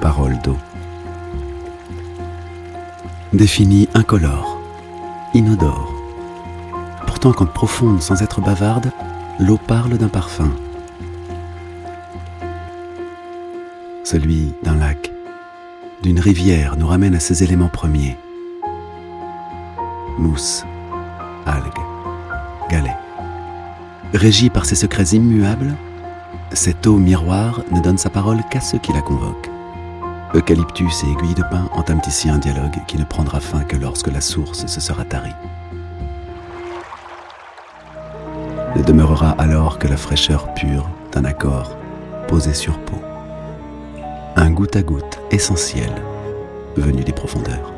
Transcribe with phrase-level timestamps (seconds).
[0.00, 0.56] parole d'eau.
[3.32, 4.60] Définie incolore,
[5.34, 5.92] inodore.
[7.06, 8.92] Pourtant, quand profonde sans être bavarde,
[9.40, 10.50] l'eau parle d'un parfum.
[14.04, 15.10] Celui d'un lac,
[16.02, 18.16] d'une rivière nous ramène à ses éléments premiers.
[20.18, 20.64] Mousse,
[21.46, 21.72] algues,
[22.70, 22.98] galets.
[24.12, 25.74] Régie par ses secrets immuables,
[26.52, 29.53] cette eau miroir ne donne sa parole qu'à ceux qui la convoquent.
[30.34, 34.08] Eucalyptus et aiguilles de pin entament ici un dialogue qui ne prendra fin que lorsque
[34.08, 35.34] la source se sera tarie.
[38.74, 41.76] Ne demeurera alors que la fraîcheur pure d'un accord
[42.26, 43.00] posé sur peau.
[44.34, 45.92] Un goutte à goutte essentiel
[46.76, 47.72] venu des profondeurs.